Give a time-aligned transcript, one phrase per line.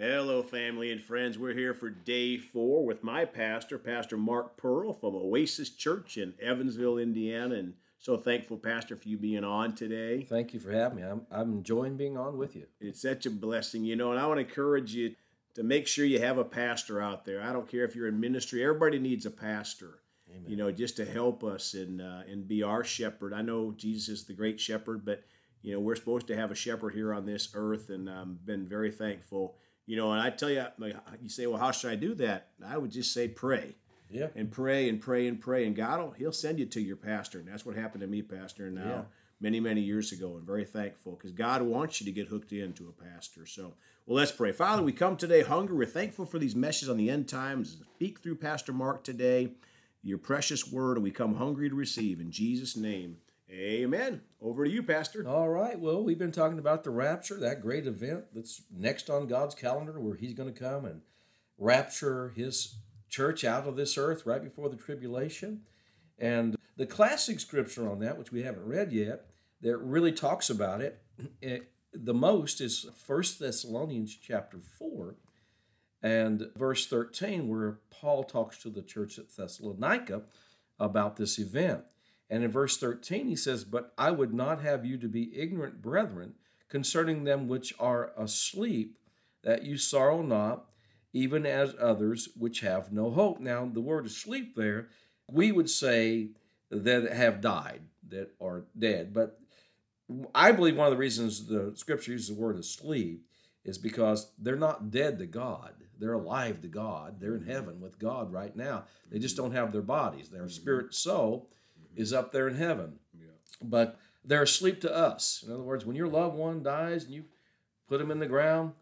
[0.00, 1.38] Hello, family and friends.
[1.38, 6.32] We're here for day four with my pastor, Pastor Mark Purl from Oasis Church in
[6.40, 7.56] Evansville, Indiana.
[7.56, 10.22] And so thankful, Pastor, for you being on today.
[10.22, 11.02] Thank you for having me.
[11.02, 12.64] I'm, I'm enjoying being on with you.
[12.80, 15.14] It's such a blessing, you know, and I want to encourage you
[15.52, 17.42] to make sure you have a pastor out there.
[17.42, 19.98] I don't care if you're in ministry, everybody needs a pastor.
[20.30, 20.50] Amen.
[20.50, 23.34] You know, just to help us and uh, and be our shepherd.
[23.34, 25.24] I know Jesus is the great shepherd, but
[25.60, 28.66] you know we're supposed to have a shepherd here on this earth, and I've been
[28.66, 29.56] very thankful
[29.90, 30.64] you know, and I tell you,
[31.20, 32.50] you say, well, how should I do that?
[32.64, 33.74] I would just say pray.
[34.08, 34.28] Yeah.
[34.36, 37.40] And pray and pray and pray, and God will He'll send you to your pastor,
[37.40, 38.70] and that's what happened to me, Pastor.
[38.70, 39.02] Now, yeah.
[39.40, 42.88] many many years ago, and very thankful because God wants you to get hooked into
[42.88, 43.46] a pastor.
[43.46, 43.74] So,
[44.06, 44.52] well, let's pray.
[44.52, 45.76] Father, we come today hungry.
[45.76, 47.78] We're thankful for these messages on the end times.
[47.96, 49.54] Speak through Pastor Mark today,
[50.04, 53.16] your precious word, and we come hungry to receive in Jesus' name.
[53.52, 54.20] Amen.
[54.40, 55.26] Over to you, Pastor.
[55.26, 55.78] All right.
[55.78, 59.98] Well, we've been talking about the rapture, that great event that's next on God's calendar
[59.98, 61.00] where He's going to come and
[61.58, 62.76] rapture His
[63.08, 65.62] church out of this earth right before the tribulation.
[66.16, 69.26] And the classic scripture on that, which we haven't read yet,
[69.62, 71.02] that really talks about it,
[71.40, 75.16] it the most is First Thessalonians chapter 4
[76.02, 80.22] and verse 13, where Paul talks to the church at Thessalonica
[80.78, 81.82] about this event.
[82.30, 85.82] And in verse 13, he says, But I would not have you to be ignorant,
[85.82, 86.34] brethren,
[86.68, 88.96] concerning them which are asleep,
[89.42, 90.66] that you sorrow not,
[91.12, 93.40] even as others which have no hope.
[93.40, 94.88] Now, the word asleep there,
[95.28, 96.28] we would say
[96.70, 99.12] that have died, that are dead.
[99.12, 99.40] But
[100.32, 103.26] I believe one of the reasons the scripture uses the word asleep
[103.64, 105.72] is because they're not dead to God.
[105.98, 107.20] They're alive to God.
[107.20, 107.50] They're in mm-hmm.
[107.50, 108.84] heaven with God right now.
[109.10, 109.46] They just mm-hmm.
[109.46, 110.30] don't have their bodies.
[110.30, 110.48] Their mm-hmm.
[110.48, 111.50] spirit soul
[111.96, 112.98] is up there in heaven.
[113.14, 113.28] Yeah.
[113.62, 115.44] But they're asleep to us.
[115.46, 117.24] In other words, when your loved one dies and you
[117.88, 118.72] put them in the ground,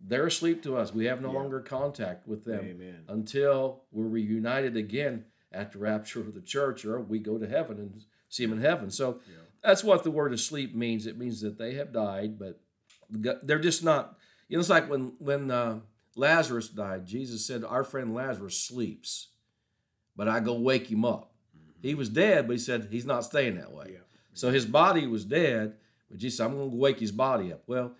[0.00, 0.92] they're asleep to us.
[0.92, 1.38] We have no yeah.
[1.38, 3.04] longer contact with them Amen.
[3.08, 7.78] until we're reunited again at the rapture of the church or we go to heaven
[7.78, 8.90] and see them in heaven.
[8.90, 9.36] So yeah.
[9.62, 11.06] that's what the word asleep means.
[11.06, 12.60] It means that they have died, but
[13.10, 14.16] they're just not.
[14.48, 15.80] You know, it's like when when uh,
[16.16, 17.06] Lazarus died.
[17.06, 19.28] Jesus said, "Our friend Lazarus sleeps,
[20.16, 21.31] but I go wake him up."
[21.82, 23.90] He was dead, but he said he's not staying that way.
[23.94, 23.98] Yeah.
[24.34, 25.74] So his body was dead,
[26.08, 27.64] but Jesus I'm going to wake his body up.
[27.66, 27.92] Well,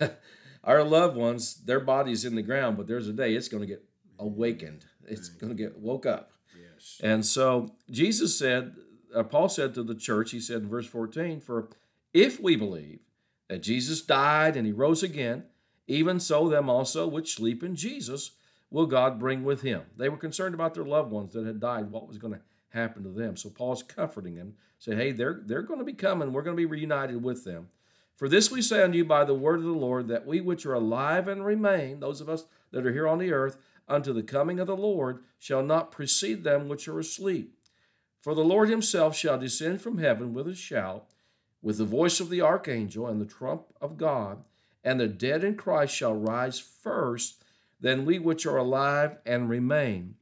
[0.64, 3.66] our loved ones, their body's in the ground, but there's a day it's going to
[3.66, 3.84] get
[4.18, 4.86] awakened.
[5.06, 6.32] It's going to get woke up.
[6.58, 6.98] Yes.
[7.02, 8.74] And so Jesus said,
[9.14, 11.68] uh, Paul said to the church, he said in verse 14, For
[12.14, 13.00] if we believe
[13.48, 15.44] that Jesus died and he rose again,
[15.86, 18.32] even so them also which sleep in Jesus
[18.70, 19.82] will God bring with him.
[19.96, 23.02] They were concerned about their loved ones that had died, what was going to happen
[23.04, 23.36] to them.
[23.36, 26.32] So Paul's comforting them, say, hey, they're, they're going to be coming.
[26.32, 27.68] We're going to be reunited with them.
[28.16, 30.64] For this we say unto you by the word of the Lord, that we which
[30.64, 34.22] are alive and remain, those of us that are here on the earth, unto the
[34.22, 37.54] coming of the Lord, shall not precede them which are asleep.
[38.20, 41.06] For the Lord himself shall descend from heaven with a shout,
[41.62, 44.42] with the voice of the archangel and the trump of God,
[44.82, 47.42] and the dead in Christ shall rise first,
[47.80, 50.14] then we which are alive and remain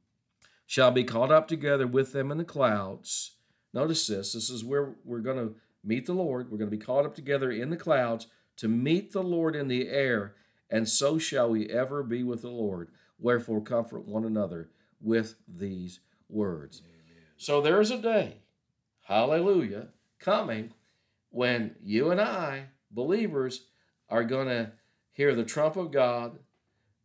[0.66, 3.36] shall be caught up together with them in the clouds.
[3.72, 6.50] Notice this this is where we're going to meet the Lord.
[6.50, 8.26] We're going to be caught up together in the clouds
[8.56, 10.34] to meet the Lord in the air,
[10.70, 12.88] and so shall we ever be with the Lord.
[13.18, 14.70] Wherefore, comfort one another
[15.00, 16.82] with these words.
[16.84, 17.22] Amen.
[17.36, 18.36] So there is a day,
[19.02, 19.88] hallelujah,
[20.18, 20.72] coming
[21.30, 23.66] when you and I, believers,
[24.08, 24.70] are going to
[25.12, 26.38] hear the trump of God,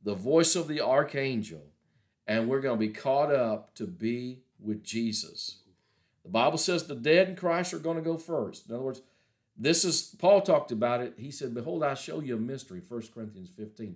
[0.03, 1.63] the voice of the archangel,
[2.29, 5.57] and we're going to be caught up to be with Jesus.
[6.23, 8.69] The Bible says the dead in Christ are going to go first.
[8.69, 9.01] In other words,
[9.57, 11.15] this is, Paul talked about it.
[11.17, 13.95] He said, Behold, I show you a mystery, 1 Corinthians 15.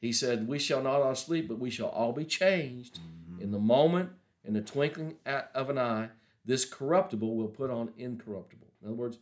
[0.00, 3.42] He said, We shall not all sleep, but we shall all be changed mm-hmm.
[3.42, 4.10] in the moment,
[4.44, 6.08] in the twinkling of an eye.
[6.44, 8.66] This corruptible will put on incorruptible.
[8.82, 9.18] In other words,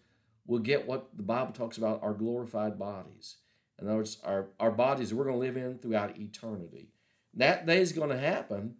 [0.47, 3.37] we'll get what the Bible talks about our glorified bodies.
[3.78, 6.88] In other words, our, our bodies we're going to live in throughout eternity.
[7.37, 8.77] That day is going to happen,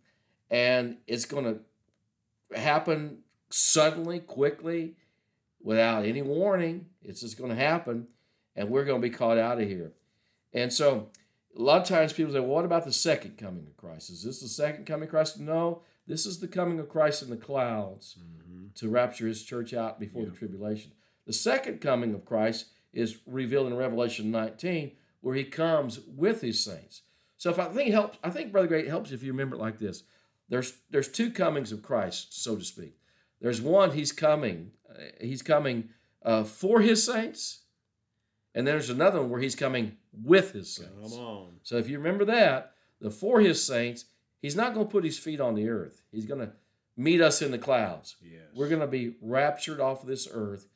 [0.51, 3.19] and it's going to happen
[3.51, 4.95] suddenly, quickly,
[5.63, 6.87] without any warning.
[7.03, 8.09] It's just going to happen,
[8.55, 9.93] and we're going to be caught out of here.
[10.53, 11.09] And so,
[11.57, 14.11] a lot of times people say, well, what about the second coming of Christ?
[14.11, 15.39] Is this the second coming of Christ?
[15.39, 18.69] No, this is the coming of Christ in the clouds mm-hmm.
[18.77, 20.31] to rapture his church out before yeah.
[20.31, 20.93] the tribulation.
[21.27, 26.63] The second coming of Christ is revealed in Revelation 19, where he comes with his
[26.63, 27.03] saints.
[27.37, 29.61] So if I think it helps, I think Brother Great helps if you remember it
[29.61, 30.05] like this.
[30.49, 32.97] There's there's two comings of Christ, so to speak.
[33.41, 35.91] There's one he's coming, uh, he's coming
[36.23, 37.61] uh, for his saints,
[38.55, 41.13] and there's another one where he's coming with his saints.
[41.13, 41.53] Come on.
[41.63, 44.07] So if you remember that, the for his saints,
[44.41, 46.03] he's not going to put his feet on the earth.
[46.13, 46.53] He's going to
[46.97, 48.17] meet us in the clouds.
[48.23, 48.43] Yes.
[48.55, 50.69] We're going to be raptured off of this earth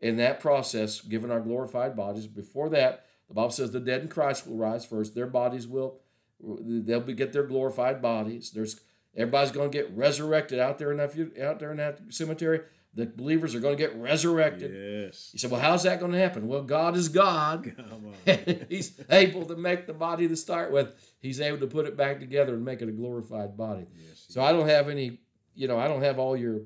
[0.00, 2.26] in that process, given our glorified bodies.
[2.26, 5.14] Before that, the Bible says the dead in Christ will rise first.
[5.14, 6.00] Their bodies will,
[6.40, 8.50] they'll be, get their glorified bodies.
[8.50, 8.80] There's
[9.16, 12.60] everybody's going to get resurrected out there in that out there in that cemetery.
[12.96, 14.70] The believers are going to get resurrected.
[14.72, 15.30] Yes.
[15.32, 16.46] You said, well, how's that going to happen?
[16.46, 17.72] Well, God is God.
[17.76, 18.66] Come on.
[18.68, 20.90] He's able to make the body to start with.
[21.18, 23.86] He's able to put it back together and make it a glorified body.
[23.96, 24.26] Yes.
[24.28, 25.18] So I don't have any,
[25.56, 26.60] you know, I don't have all your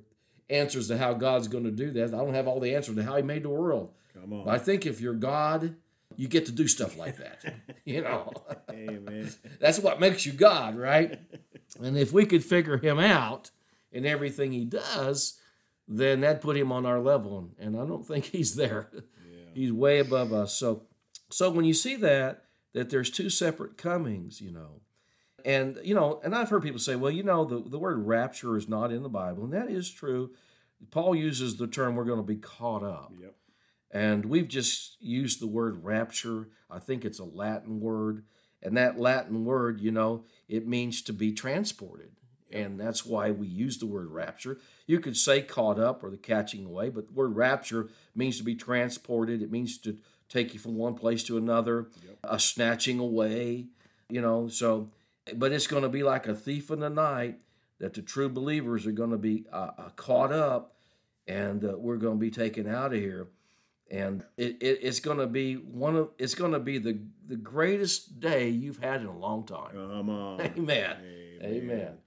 [0.51, 2.13] answers to how God's going to do that.
[2.13, 3.95] I don't have all the answers to how He made the world.
[4.13, 4.45] Come on.
[4.45, 5.77] But I think if you're God,
[6.19, 7.45] you get to do stuff like that.
[7.85, 8.33] you know,
[8.71, 9.31] Amen.
[9.61, 11.19] that's what makes you God, right?
[11.81, 13.53] And if we could figure Him out
[13.93, 15.39] in everything He does,
[15.87, 17.39] then that'd put Him on our level.
[17.39, 18.89] And, and I don't think He's there.
[18.93, 19.45] Yeah.
[19.55, 20.53] He's way above us.
[20.55, 20.83] So,
[21.31, 22.43] so when you see that,
[22.75, 24.81] that there's two separate comings, you know,
[25.45, 28.57] and you know, and I've heard people say, well, you know, the, the word rapture
[28.57, 30.31] is not in the Bible, and that is true.
[30.91, 33.13] Paul uses the term we're going to be caught up.
[33.21, 33.35] Yep.
[33.91, 36.49] And we've just used the word rapture.
[36.71, 38.25] I think it's a Latin word.
[38.63, 42.11] And that Latin word, you know, it means to be transported.
[42.51, 44.59] And that's why we use the word rapture.
[44.87, 48.45] You could say caught up or the catching away, but the word rapture means to
[48.45, 49.43] be transported.
[49.43, 49.99] It means to
[50.29, 52.19] take you from one place to another, Yep.
[52.25, 53.67] a snatching away,
[54.09, 54.49] you know.
[54.49, 54.91] So,
[55.35, 57.39] but it's going to be like a thief in the night
[57.81, 60.75] that the true believers are going to be uh, uh, caught up
[61.27, 63.29] and uh, we're going to be taken out of here
[63.91, 67.37] and it, it, it's going to be one of it's going to be the the
[67.37, 69.73] greatest day you've had in a long time.
[69.73, 70.41] Come on.
[70.59, 70.97] amen.
[71.43, 71.99] Amen.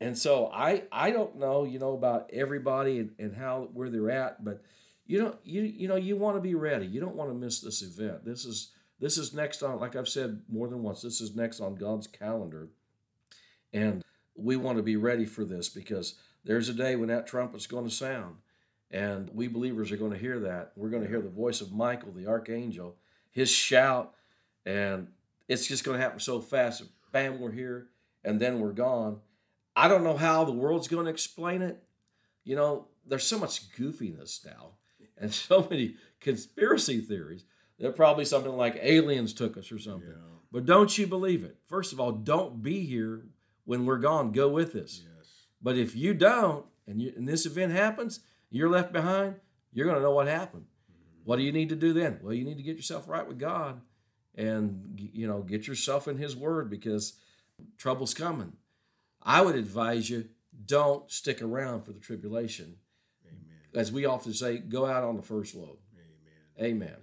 [0.00, 4.10] And so i i don't know you know about everybody and, and how where they're
[4.10, 4.62] at but
[5.06, 6.86] you know you you know you want to be ready.
[6.86, 8.24] You don't want to miss this event.
[8.24, 11.60] This is this is next on like i've said more than once this is next
[11.60, 12.68] on god's calendar.
[13.72, 14.02] And
[14.36, 16.14] we want to be ready for this because
[16.44, 18.36] there's a day when that trumpet's going to sound
[18.94, 20.70] and we believers are going to hear that.
[20.76, 22.94] We're going to hear the voice of Michael, the archangel,
[23.32, 24.14] his shout,
[24.64, 25.08] and
[25.48, 26.84] it's just going to happen so fast.
[27.10, 27.88] Bam, we're here,
[28.24, 29.18] and then we're gone.
[29.74, 31.82] I don't know how the world's going to explain it.
[32.44, 34.74] You know, there's so much goofiness now
[35.18, 37.44] and so many conspiracy theories.
[37.80, 40.08] They're probably something like aliens took us or something.
[40.08, 40.38] Yeah.
[40.52, 41.56] But don't you believe it?
[41.66, 43.26] First of all, don't be here
[43.64, 44.30] when we're gone.
[44.30, 45.02] Go with us.
[45.02, 45.30] Yes.
[45.60, 48.20] But if you don't, and, you, and this event happens,
[48.54, 49.36] you're left behind,
[49.72, 50.64] you're going to know what happened.
[50.64, 51.20] Mm-hmm.
[51.24, 52.20] What do you need to do then?
[52.22, 53.80] Well, you need to get yourself right with God
[54.36, 57.14] and you know, get yourself in his word because
[57.78, 58.52] trouble's coming.
[59.22, 60.28] I would advise you
[60.66, 62.76] don't stick around for the tribulation.
[63.26, 63.58] Amen.
[63.74, 65.78] As we often say, go out on the first load.
[66.58, 66.72] Amen.
[66.72, 66.88] Amen.
[66.88, 66.98] Amen.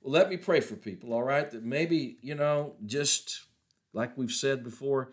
[0.00, 1.50] Well, let me pray for people, all right?
[1.50, 3.44] That maybe, you know, just
[3.92, 5.12] like we've said before,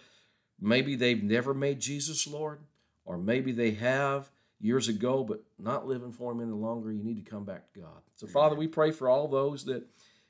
[0.60, 2.60] maybe they've never made Jesus Lord,
[3.06, 4.32] or maybe they have
[4.64, 6.92] years ago, but not living for Him any longer.
[6.92, 8.02] You need to come back to God.
[8.16, 9.84] So, Father, we pray for all those that,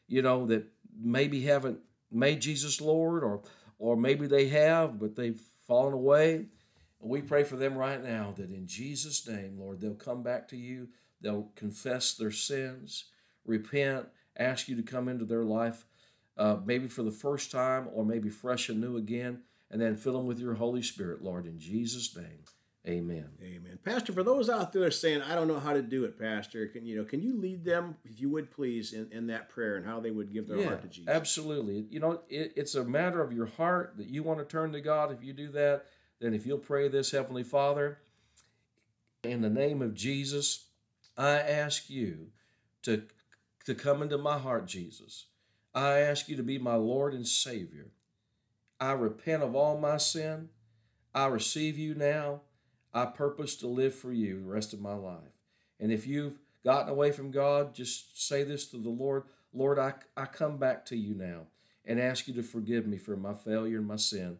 [0.07, 0.65] you know, that
[0.99, 1.79] maybe haven't
[2.11, 3.43] made Jesus Lord, or
[3.77, 6.47] or maybe they have, but they've fallen away.
[7.01, 10.47] And we pray for them right now that in Jesus' name, Lord, they'll come back
[10.49, 10.87] to you.
[11.21, 13.05] They'll confess their sins,
[13.45, 14.07] repent,
[14.37, 15.85] ask you to come into their life,
[16.37, 20.13] uh, maybe for the first time or maybe fresh and new again, and then fill
[20.13, 22.43] them with your Holy Spirit, Lord, in Jesus' name.
[22.85, 23.29] Amen.
[23.41, 23.79] Amen.
[23.85, 26.85] Pastor, for those out there saying, I don't know how to do it, Pastor, can
[26.85, 29.85] you know, can you lead them, if you would please, in, in that prayer and
[29.85, 31.09] how they would give their yeah, heart to Jesus?
[31.09, 31.85] absolutely.
[31.89, 34.81] You know, it, it's a matter of your heart that you want to turn to
[34.81, 35.13] God.
[35.13, 35.85] If you do that,
[36.19, 37.99] then if you'll pray this, Heavenly Father,
[39.23, 40.65] in the name of Jesus,
[41.17, 42.31] I ask you
[42.81, 43.03] to,
[43.65, 45.27] to come into my heart, Jesus.
[45.73, 47.91] I ask you to be my Lord and Savior.
[48.77, 50.49] I repent of all my sin.
[51.15, 52.41] I receive you now.
[52.93, 55.39] I purpose to live for you the rest of my life.
[55.79, 59.23] And if you've gotten away from God, just say this to the Lord
[59.53, 61.41] Lord, I, I come back to you now
[61.85, 64.37] and ask you to forgive me for my failure and my sin.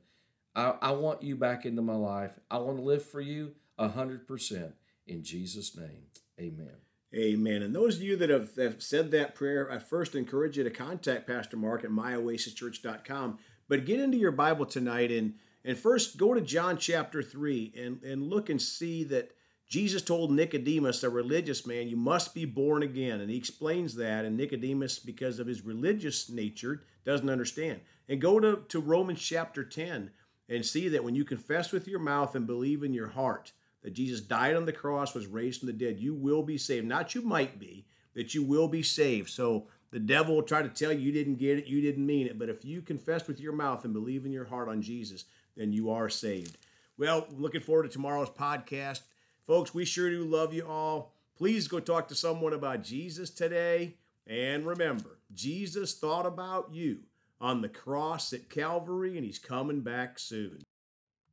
[0.55, 2.31] I, I want you back into my life.
[2.49, 4.71] I want to live for you 100%
[5.07, 6.07] in Jesus' name.
[6.39, 6.75] Amen.
[7.15, 7.61] Amen.
[7.61, 10.71] And those of you that have, have said that prayer, I first encourage you to
[10.71, 13.37] contact Pastor Mark at myoasischurch.com.
[13.67, 18.03] But get into your Bible tonight and and first go to John chapter 3 and,
[18.03, 19.31] and look and see that
[19.67, 23.21] Jesus told Nicodemus, a religious man, you must be born again.
[23.21, 24.25] And he explains that.
[24.25, 27.79] And Nicodemus, because of his religious nature, doesn't understand.
[28.07, 30.11] And go to, to Romans chapter 10
[30.49, 33.53] and see that when you confess with your mouth and believe in your heart
[33.83, 36.85] that Jesus died on the cross, was raised from the dead, you will be saved.
[36.85, 39.29] Not you might be, that you will be saved.
[39.29, 42.25] So The devil will try to tell you you didn't get it, you didn't mean
[42.25, 42.39] it.
[42.39, 45.71] But if you confess with your mouth and believe in your heart on Jesus, then
[45.71, 46.57] you are saved.
[46.97, 49.01] Well, looking forward to tomorrow's podcast.
[49.45, 51.13] Folks, we sure do love you all.
[51.37, 53.93] Please go talk to someone about Jesus today.
[54.25, 57.01] And remember, Jesus thought about you
[57.39, 60.63] on the cross at Calvary, and he's coming back soon.